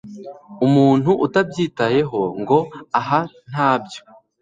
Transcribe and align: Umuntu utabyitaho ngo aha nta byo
Umuntu 0.65 1.11
utabyitaho 1.25 2.21
ngo 2.41 2.57
aha 2.99 3.19
nta 3.49 3.69
byo 3.83 4.01